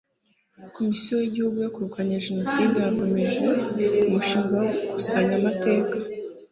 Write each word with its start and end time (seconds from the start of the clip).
komisiyo 0.75 1.15
y'igihugu 1.19 1.57
yo 1.65 1.71
kurwanya 1.75 2.23
jenoside 2.25 2.75
yanakomeje 2.77 3.47
umushinga 4.07 4.53
wo 4.61 4.67
gukusanya 4.73 5.33
amateka 5.39 5.95